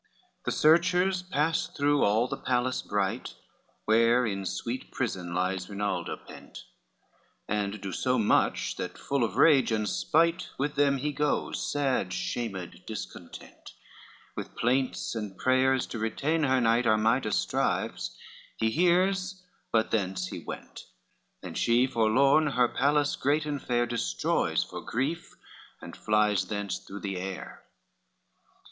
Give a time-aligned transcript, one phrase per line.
[0.45, 3.35] The searchers pass through all the palace bright
[3.85, 6.63] Where in sweet prison lies Rinaldo pent,
[7.47, 12.13] And do so much, that full of rage and spite, With them he goes sad,
[12.13, 13.73] shamed, discontent:
[14.35, 18.17] With plaints and prayers to retain her knight Armida strives;
[18.57, 20.85] he hears, but thence he went,
[21.43, 25.35] And she forlorn her palace great and fair Destroys for grief,
[25.79, 27.61] and flies thence through the air.